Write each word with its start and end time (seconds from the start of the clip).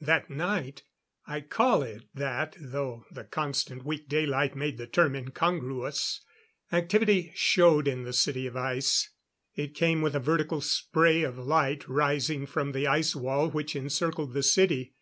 That 0.00 0.30
night 0.30 0.84
I 1.26 1.40
call 1.40 1.82
it 1.82 2.04
that 2.14 2.54
though 2.60 3.06
the 3.10 3.24
constant 3.24 3.84
weak 3.84 4.08
daylight 4.08 4.54
made 4.54 4.78
the 4.78 4.86
term 4.86 5.16
incongruous 5.16 6.20
activity 6.70 7.32
showed 7.34 7.88
in 7.88 8.04
the 8.04 8.12
City 8.12 8.46
of 8.46 8.56
Ice. 8.56 9.10
It 9.56 9.74
came 9.74 10.00
with 10.00 10.14
a 10.14 10.20
vertical 10.20 10.60
spray 10.60 11.24
of 11.24 11.38
light 11.38 11.88
rising 11.88 12.46
from 12.46 12.70
the 12.70 12.86
ice 12.86 13.16
wall 13.16 13.48
which 13.48 13.74
encircled 13.74 14.32
the 14.32 14.44
city. 14.44 14.94